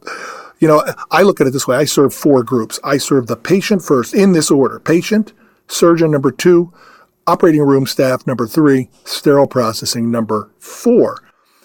you 0.59 0.67
know, 0.67 0.83
I 1.11 1.21
look 1.21 1.39
at 1.39 1.47
it 1.47 1.53
this 1.53 1.67
way. 1.67 1.77
I 1.77 1.85
serve 1.85 2.13
four 2.13 2.43
groups. 2.43 2.79
I 2.83 2.97
serve 2.97 3.27
the 3.27 3.35
patient 3.35 3.83
first 3.83 4.13
in 4.13 4.31
this 4.31 4.49
order. 4.49 4.79
Patient, 4.79 5.33
surgeon 5.67 6.11
number 6.11 6.31
two, 6.31 6.73
operating 7.27 7.61
room 7.61 7.85
staff 7.85 8.25
number 8.25 8.47
three, 8.47 8.89
sterile 9.03 9.47
processing 9.47 10.09
number 10.09 10.49
four. 10.59 11.21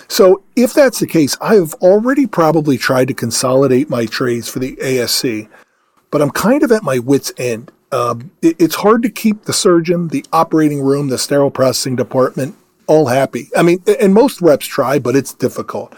So 0.08 0.42
if 0.56 0.74
that's 0.74 1.00
the 1.00 1.06
case, 1.06 1.38
I've 1.40 1.72
already 1.74 2.26
probably 2.26 2.76
tried 2.76 3.08
to 3.08 3.14
consolidate 3.14 3.88
my 3.88 4.04
trays 4.04 4.46
for 4.46 4.58
the 4.58 4.76
ASC, 4.76 5.48
but 6.10 6.20
I'm 6.20 6.30
kind 6.30 6.62
of 6.62 6.70
at 6.70 6.82
my 6.82 6.98
wit's 6.98 7.32
end. 7.38 7.72
Um, 7.92 8.30
it, 8.42 8.56
it's 8.58 8.74
hard 8.74 9.02
to 9.04 9.10
keep 9.10 9.44
the 9.44 9.54
surgeon, 9.54 10.08
the 10.08 10.24
operating 10.32 10.82
room, 10.82 11.08
the 11.08 11.16
sterile 11.16 11.50
processing 11.50 11.96
department, 11.96 12.56
all 12.86 13.06
happy. 13.06 13.48
I 13.56 13.62
mean, 13.62 13.82
and 14.00 14.14
most 14.14 14.40
reps 14.40 14.66
try, 14.66 14.98
but 14.98 15.16
it's 15.16 15.34
difficult. 15.34 15.94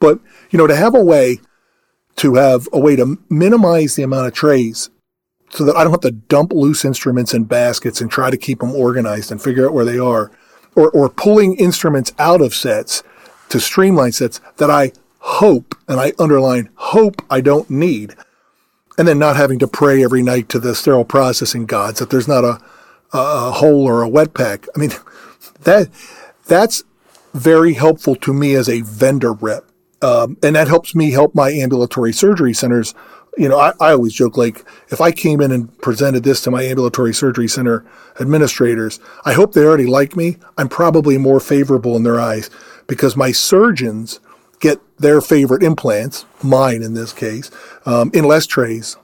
But, 0.00 0.20
you 0.50 0.58
know, 0.58 0.66
to 0.66 0.76
have 0.76 0.94
a 0.94 1.04
way 1.04 1.40
to 2.16 2.34
have 2.36 2.68
a 2.72 2.78
way 2.78 2.96
to 2.96 3.18
minimize 3.28 3.96
the 3.96 4.02
amount 4.02 4.26
of 4.26 4.34
trays 4.34 4.90
so 5.50 5.64
that 5.64 5.76
I 5.76 5.84
don't 5.84 5.92
have 5.92 6.00
to 6.00 6.10
dump 6.10 6.52
loose 6.52 6.84
instruments 6.84 7.34
in 7.34 7.44
baskets 7.44 8.00
and 8.00 8.10
try 8.10 8.30
to 8.30 8.36
keep 8.36 8.60
them 8.60 8.74
organized 8.74 9.30
and 9.30 9.42
figure 9.42 9.66
out 9.66 9.74
where 9.74 9.84
they 9.84 9.98
are 9.98 10.30
or, 10.74 10.90
or 10.90 11.08
pulling 11.08 11.56
instruments 11.56 12.12
out 12.18 12.40
of 12.40 12.54
sets 12.54 13.02
to 13.48 13.60
streamline 13.60 14.12
sets 14.12 14.40
that 14.56 14.70
I 14.70 14.92
hope, 15.18 15.74
and 15.88 16.00
I 16.00 16.12
underline 16.18 16.70
hope 16.74 17.22
I 17.30 17.40
don't 17.40 17.70
need. 17.70 18.14
And 18.96 19.08
then 19.08 19.18
not 19.18 19.36
having 19.36 19.58
to 19.58 19.66
pray 19.66 20.04
every 20.04 20.22
night 20.22 20.48
to 20.50 20.60
the 20.60 20.74
sterile 20.74 21.04
processing 21.04 21.66
gods 21.66 21.98
that 21.98 22.10
there's 22.10 22.28
not 22.28 22.44
a, 22.44 22.60
a, 23.12 23.18
a 23.18 23.50
hole 23.52 23.88
or 23.88 24.02
a 24.02 24.08
wet 24.08 24.34
pack. 24.34 24.66
I 24.74 24.78
mean, 24.78 24.90
that, 25.62 25.88
that's 26.46 26.84
very 27.32 27.74
helpful 27.74 28.14
to 28.16 28.32
me 28.32 28.54
as 28.54 28.68
a 28.68 28.80
vendor 28.82 29.32
rep. 29.32 29.64
Um, 30.02 30.36
and 30.42 30.54
that 30.56 30.68
helps 30.68 30.94
me 30.94 31.10
help 31.10 31.34
my 31.34 31.50
ambulatory 31.50 32.12
surgery 32.12 32.52
centers. 32.52 32.94
You 33.36 33.48
know, 33.48 33.58
I, 33.58 33.72
I 33.80 33.92
always 33.92 34.12
joke 34.12 34.36
like 34.36 34.64
if 34.90 35.00
I 35.00 35.10
came 35.10 35.40
in 35.40 35.50
and 35.50 35.76
presented 35.78 36.22
this 36.22 36.42
to 36.42 36.50
my 36.50 36.62
ambulatory 36.62 37.14
surgery 37.14 37.48
center 37.48 37.84
administrators, 38.20 39.00
I 39.24 39.32
hope 39.32 39.52
they 39.52 39.64
already 39.64 39.86
like 39.86 40.14
me. 40.14 40.36
I'm 40.58 40.68
probably 40.68 41.18
more 41.18 41.40
favorable 41.40 41.96
in 41.96 42.02
their 42.02 42.20
eyes 42.20 42.50
because 42.86 43.16
my 43.16 43.32
surgeons 43.32 44.20
get 44.60 44.80
their 44.98 45.20
favorite 45.20 45.62
implants, 45.62 46.26
mine 46.42 46.82
in 46.82 46.94
this 46.94 47.12
case, 47.12 47.50
um, 47.86 48.10
in 48.14 48.24
less 48.24 48.46
trays, 48.46 48.96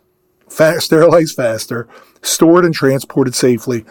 fast, 0.48 0.86
sterilized 0.86 1.34
faster, 1.34 1.88
stored 2.22 2.64
and 2.64 2.74
transported 2.74 3.34
safely, 3.34 3.84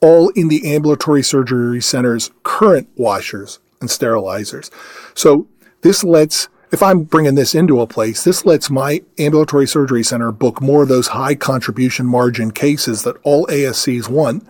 all 0.00 0.30
in 0.30 0.48
the 0.48 0.74
ambulatory 0.74 1.22
surgery 1.22 1.80
center's 1.80 2.30
current 2.42 2.88
washers 2.96 3.58
and 3.80 3.88
sterilizers. 3.88 4.70
So 5.14 5.46
this 5.82 6.04
lets, 6.04 6.48
if 6.72 6.82
I'm 6.82 7.04
bringing 7.04 7.34
this 7.34 7.54
into 7.54 7.80
a 7.80 7.86
place, 7.86 8.24
this 8.24 8.44
lets 8.44 8.70
my 8.70 9.02
ambulatory 9.18 9.66
surgery 9.66 10.02
center 10.02 10.32
book 10.32 10.60
more 10.60 10.82
of 10.82 10.88
those 10.88 11.08
high 11.08 11.34
contribution 11.34 12.06
margin 12.06 12.50
cases 12.50 13.02
that 13.02 13.16
all 13.22 13.46
ASCs 13.46 14.08
want. 14.08 14.46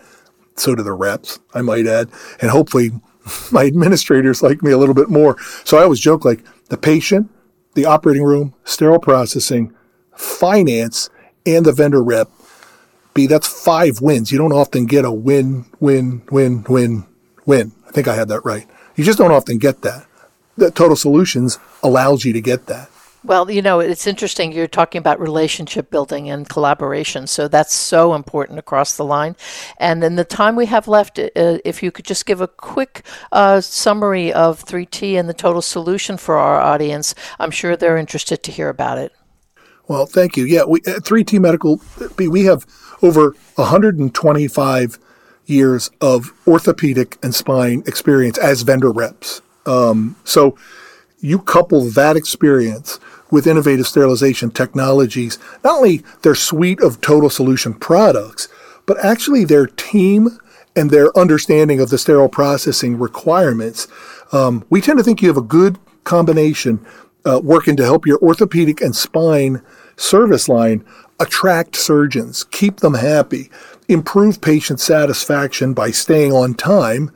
So 0.57 0.75
do 0.75 0.83
the 0.83 0.93
reps, 0.93 1.39
I 1.55 1.63
might 1.63 1.87
add, 1.87 2.11
and 2.41 2.51
hopefully 2.51 2.91
my 3.53 3.65
administrators 3.65 4.43
like 4.43 4.63
me 4.63 4.73
a 4.73 4.79
little 4.79 4.95
bit 4.95 5.09
more. 5.09 5.37
So 5.65 5.79
I 5.79 5.83
always 5.83 6.01
joke 6.01 6.25
like 6.25 6.45
the 6.69 6.77
patient, 6.77 7.31
the 7.75 7.87
operating 7.87 8.25
room, 8.25 8.55
sterile 8.65 8.99
processing, 8.99 9.75
finance, 10.15 11.09
and 11.47 11.65
the 11.65 11.73
vendor 11.73 12.03
rep 12.03 12.29
be 13.15 13.27
that's 13.27 13.47
five 13.47 14.01
wins. 14.01 14.31
You 14.33 14.39
don't 14.39 14.53
often 14.53 14.87
get 14.87 15.05
a 15.05 15.13
win, 15.13 15.67
win, 15.81 16.23
win, 16.31 16.65
win, 16.69 17.07
win. 17.47 17.73
I 17.89 17.93
think 17.93 18.09
I 18.09 18.15
had 18.15 18.29
that 18.29 18.45
right. 18.45 18.67
You 18.97 19.05
just 19.05 19.19
don't 19.19 19.33
often 19.33 19.59
get 19.59 19.83
that. 19.83 20.07
The 20.57 20.71
Total 20.71 20.97
Solutions 20.97 21.59
allows 21.83 22.25
you 22.25 22.33
to 22.33 22.41
get 22.41 22.67
that. 22.67 22.91
Well, 23.23 23.51
you 23.51 23.61
know, 23.61 23.81
it's 23.81 24.07
interesting. 24.07 24.51
You're 24.53 24.67
talking 24.67 24.99
about 24.99 25.21
relationship 25.21 25.91
building 25.91 26.31
and 26.31 26.49
collaboration. 26.49 27.27
So 27.27 27.49
that's 27.49 27.75
so 27.75 28.15
important 28.15 28.59
across 28.59 28.97
the 28.97 29.05
line. 29.05 29.37
And 29.77 30.03
in 30.03 30.17
the 30.17 30.25
time 30.25 30.57
we 30.57 30.67
have 30.67 30.89
left, 30.89 31.19
uh, 31.19 31.29
if 31.37 31.83
you 31.83 31.91
could 31.91 32.07
just 32.07 32.25
give 32.25 32.41
a 32.41 32.49
quick 32.49 33.05
uh, 33.31 33.61
summary 33.61 34.33
of 34.33 34.65
3T 34.65 35.19
and 35.19 35.29
the 35.29 35.35
total 35.35 35.61
solution 35.61 36.17
for 36.17 36.39
our 36.39 36.61
audience, 36.61 37.15
I'm 37.39 37.51
sure 37.51 37.77
they're 37.77 37.99
interested 37.99 38.43
to 38.43 38.53
hear 38.53 38.71
about 38.71 38.97
it. 38.97 39.13
Well, 39.87 40.07
thank 40.07 40.37
you. 40.37 40.45
Yeah, 40.45 40.65
we, 40.65 40.81
at 40.87 41.03
3T 41.03 41.41
Medical, 41.41 41.81
B 42.17 42.29
we 42.29 42.45
have 42.45 42.65
over 43.03 43.35
125 43.57 44.99
years 45.47 45.91
of 46.01 46.33
orthopedic 46.47 47.19
and 47.23 47.35
spine 47.35 47.83
experience 47.87 48.39
as 48.39 48.63
vendor 48.63 48.91
reps. 48.91 49.43
Um, 49.67 50.17
so 50.25 50.57
you 51.21 51.39
couple 51.39 51.83
that 51.91 52.17
experience 52.17 52.99
with 53.31 53.47
innovative 53.47 53.87
sterilization 53.87 54.51
technologies, 54.51 55.39
not 55.63 55.79
only 55.79 56.03
their 56.23 56.35
suite 56.35 56.81
of 56.81 57.01
total 57.01 57.31
solution 57.31 57.75
products, 57.75 58.49
but 58.87 59.03
actually 59.05 59.45
their 59.45 59.67
team 59.67 60.39
and 60.77 60.91
their 60.91 61.17
understanding 61.19 61.81
of 61.81 61.91
the 61.91 61.99
sterile 61.99 62.29
processing 62.29 62.99
requirements. 62.99 63.87
Um, 64.33 64.65
we 64.71 64.81
tend 64.81 64.99
to 64.99 65.05
think 65.05 65.21
you 65.21 65.29
have 65.29 65.37
a 65.37 65.43
good 65.43 65.79
combination 66.05 66.85
uh, 67.25 67.41
working 67.43 67.77
to 67.77 67.85
help 67.85 68.07
your 68.07 68.19
orthopedic 68.21 68.81
and 68.81 68.97
spine 68.97 69.63
service 69.97 70.49
line 70.49 70.85
attract 71.21 71.77
surgeons, 71.77 72.45
keep 72.45 72.79
them 72.79 72.95
happy, 72.95 73.51
improve 73.89 74.41
patient 74.41 74.81
satisfaction 74.81 75.75
by 75.75 75.91
staying 75.91 76.33
on 76.33 76.55
time, 76.55 77.13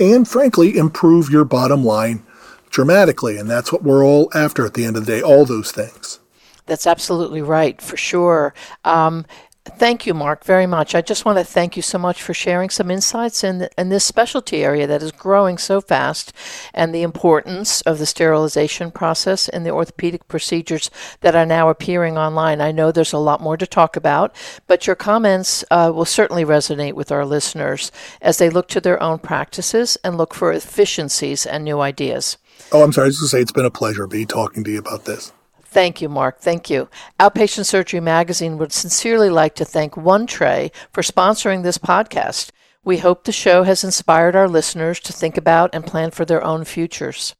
and 0.00 0.26
frankly, 0.26 0.76
improve 0.76 1.30
your 1.30 1.44
bottom 1.44 1.84
line 1.84 2.24
dramatically. 2.70 3.36
And 3.36 3.48
that's 3.48 3.70
what 3.70 3.84
we're 3.84 4.04
all 4.04 4.30
after 4.34 4.66
at 4.66 4.74
the 4.74 4.84
end 4.84 4.96
of 4.96 5.06
the 5.06 5.12
day, 5.12 5.22
all 5.22 5.44
those 5.44 5.70
things. 5.70 6.18
That's 6.66 6.86
absolutely 6.86 7.42
right, 7.42 7.80
for 7.80 7.96
sure. 7.96 8.54
Um, 8.84 9.26
Thank 9.64 10.06
you, 10.06 10.14
Mark, 10.14 10.42
very 10.42 10.66
much. 10.66 10.92
I 10.92 11.02
just 11.02 11.24
want 11.24 11.38
to 11.38 11.44
thank 11.44 11.76
you 11.76 11.82
so 11.82 11.96
much 11.96 12.20
for 12.20 12.34
sharing 12.34 12.68
some 12.68 12.90
insights 12.90 13.44
in, 13.44 13.68
in 13.78 13.90
this 13.90 14.04
specialty 14.04 14.64
area 14.64 14.88
that 14.88 15.04
is 15.04 15.12
growing 15.12 15.56
so 15.56 15.80
fast 15.80 16.32
and 16.74 16.92
the 16.92 17.02
importance 17.02 17.80
of 17.82 18.00
the 18.00 18.06
sterilization 18.06 18.90
process 18.90 19.48
in 19.48 19.62
the 19.62 19.70
orthopedic 19.70 20.26
procedures 20.26 20.90
that 21.20 21.36
are 21.36 21.46
now 21.46 21.68
appearing 21.68 22.18
online. 22.18 22.60
I 22.60 22.72
know 22.72 22.90
there's 22.90 23.12
a 23.12 23.18
lot 23.18 23.40
more 23.40 23.56
to 23.56 23.66
talk 23.66 23.94
about, 23.94 24.34
but 24.66 24.88
your 24.88 24.96
comments 24.96 25.64
uh, 25.70 25.92
will 25.94 26.06
certainly 26.06 26.44
resonate 26.44 26.94
with 26.94 27.12
our 27.12 27.24
listeners 27.24 27.92
as 28.20 28.38
they 28.38 28.50
look 28.50 28.66
to 28.68 28.80
their 28.80 29.00
own 29.00 29.20
practices 29.20 29.96
and 30.02 30.18
look 30.18 30.34
for 30.34 30.52
efficiencies 30.52 31.46
and 31.46 31.62
new 31.62 31.80
ideas. 31.80 32.36
Oh, 32.72 32.82
I'm 32.82 32.92
sorry. 32.92 33.04
I 33.04 33.08
was 33.08 33.18
going 33.18 33.26
to 33.26 33.28
say 33.28 33.40
it's 33.40 33.52
been 33.52 33.64
a 33.64 33.70
pleasure 33.70 34.08
be 34.08 34.26
talking 34.26 34.64
to 34.64 34.72
you 34.72 34.78
about 34.80 35.04
this. 35.04 35.32
Thank 35.72 36.02
you, 36.02 36.10
Mark. 36.10 36.38
Thank 36.38 36.68
you. 36.68 36.90
Outpatient 37.18 37.64
Surgery 37.64 37.98
Magazine 37.98 38.58
would 38.58 38.74
sincerely 38.74 39.30
like 39.30 39.54
to 39.54 39.64
thank 39.64 39.96
One 39.96 40.26
Tray 40.26 40.70
for 40.92 41.00
sponsoring 41.00 41.62
this 41.62 41.78
podcast. 41.78 42.50
We 42.84 42.98
hope 42.98 43.24
the 43.24 43.32
show 43.32 43.62
has 43.62 43.82
inspired 43.82 44.36
our 44.36 44.48
listeners 44.48 45.00
to 45.00 45.14
think 45.14 45.38
about 45.38 45.70
and 45.72 45.86
plan 45.86 46.10
for 46.10 46.26
their 46.26 46.44
own 46.44 46.64
futures. 46.64 47.34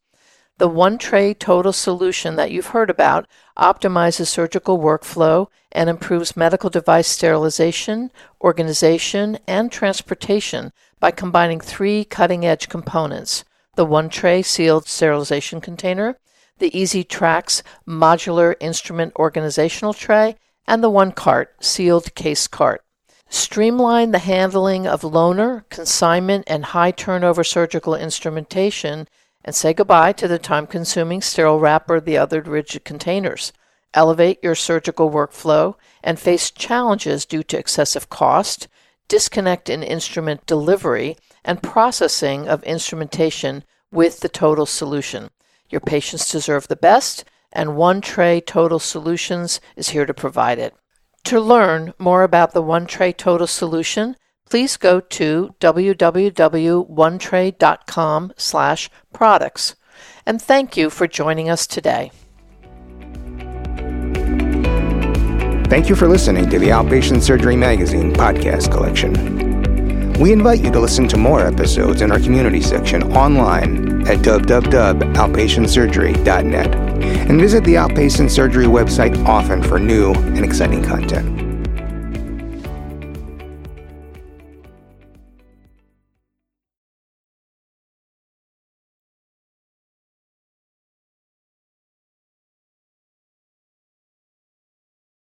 The 0.57 0.67
One 0.67 0.97
Tray 0.97 1.35
Total 1.35 1.75
solution 1.75 2.37
that 2.37 2.51
you've 2.51 2.69
heard 2.69 2.89
about 2.89 3.29
optimizes 3.59 4.29
surgical 4.29 4.79
workflow 4.79 5.49
and 5.71 5.91
improves 5.91 6.35
medical 6.35 6.71
device 6.71 7.09
sterilization, 7.09 8.11
organization, 8.41 9.39
and 9.47 9.71
transportation 9.71 10.73
by 11.01 11.11
combining 11.11 11.61
three 11.61 12.03
cutting 12.07 12.47
edge 12.47 12.71
components 12.71 13.45
the 13.75 13.85
One 13.85 14.09
Tray 14.09 14.41
sealed 14.41 14.87
sterilization 14.87 15.61
container, 15.61 16.17
the 16.63 16.81
EZ-Tracks 16.81 17.65
modular 17.89 18.55
instrument 18.61 19.13
organizational 19.17 19.93
tray, 19.93 20.37
and 20.65 20.83
the 20.83 20.89
One 20.89 21.11
Cart 21.11 21.57
sealed 21.61 22.15
case 22.15 22.47
cart. 22.47 22.85
Streamline 23.29 24.13
the 24.13 24.21
handling 24.21 24.87
of 24.87 25.01
loaner, 25.03 25.69
consignment, 25.71 26.45
and 26.47 26.67
high 26.67 26.93
turnover 26.93 27.43
surgical 27.43 27.97
instrumentation, 27.97 29.09
and 29.45 29.57
say 29.57 29.75
goodbye 29.75 30.13
to 30.13 30.29
the 30.29 30.39
time 30.39 30.69
consuming 30.69 31.21
sterile 31.21 31.59
wrap 31.59 31.91
or 31.91 32.01
the 32.01 32.17
other 32.17 32.41
rigid 32.41 32.85
containers. 32.85 33.53
Elevate 33.93 34.39
your 34.41 34.55
surgical 34.55 35.11
workflow 35.11 35.75
and 36.05 36.21
face 36.21 36.53
challenges 36.53 37.27
due 37.27 37.43
to 37.43 37.59
excessive 37.59 38.09
cost, 38.09 38.69
disconnect 39.09 39.69
in 39.69 39.83
instrument 39.83 40.47
delivery, 40.47 41.17
and 41.45 41.61
processing 41.61 42.47
of 42.47 42.63
instrumentation 42.63 43.65
with 43.91 44.21
the 44.21 44.29
total 44.29 44.65
solution. 44.65 45.31
Your 45.73 45.81
patients 45.81 46.31
deserve 46.31 46.69
the 46.69 46.77
best, 46.77 47.25
and 47.51 47.75
One 47.77 48.01
Tray 48.03 48.43
Total 48.43 48.79
Solutions 48.79 49.61
is 49.75 49.89
here 49.89 50.07
to 50.07 50.15
provide 50.15 50.59
it. 50.59 50.75
To 51.25 51.41
learn 51.41 51.95
more 51.99 52.25
about 52.25 52.53
the 52.53 52.61
One 52.61 52.85
Tray 52.87 53.15
Total 53.15 53.47
Solution, 53.47 54.17
please 54.49 54.77
go 54.77 55.01
to 55.01 55.55
www.onetray.com 55.61 58.33
slash 58.37 58.91
products. 59.15 59.75
And 60.27 60.43
thank 60.43 60.77
you 60.77 60.91
for 60.91 61.07
joining 61.07 61.49
us 61.49 61.67
today. 61.67 62.13
Thank 65.71 65.89
you 65.89 65.97
for 65.97 66.07
listening 66.07 66.51
to 66.51 66.59
the 66.59 66.69
Outpatient 66.69 67.23
Surgery 67.23 67.57
Magazine 67.57 68.13
podcast 68.13 68.71
collection. 68.71 69.41
We 70.21 70.35
invite 70.35 70.61
you 70.61 70.71
to 70.71 70.79
listen 70.79 71.09
to 71.09 71.17
more 71.17 71.41
episodes 71.41 72.03
in 72.03 72.13
our 72.13 72.21
community 72.21 72.61
section 72.61 73.17
online 73.17 73.82
at 74.09 74.19
www.outpatientsurgery.net 74.19 76.75
and 77.29 77.41
visit 77.41 77.65
the 77.65 77.75
Outpatient 77.75 78.31
Surgery 78.31 78.67
website 78.67 79.17
often 79.27 79.63
for 79.63 79.79
new 79.79 80.13
and 80.13 80.45
exciting 80.45 80.83
content. 80.83 81.32